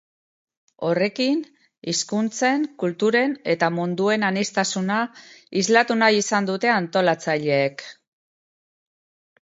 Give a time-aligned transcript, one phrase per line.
[0.85, 1.43] Horrekin,
[1.93, 4.99] hizkuntzen, kulturen eta munduen aniztasuna
[5.65, 7.89] islatu nahi izan dute antolatzaileek.